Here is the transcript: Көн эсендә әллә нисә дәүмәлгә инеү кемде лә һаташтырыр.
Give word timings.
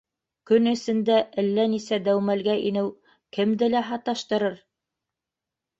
Көн 0.51 0.69
эсендә 0.71 1.17
әллә 1.43 1.67
нисә 1.75 1.99
дәүмәлгә 2.09 2.57
инеү 2.71 2.89
кемде 3.39 3.73
лә 3.77 3.87
һаташтырыр. 3.93 4.59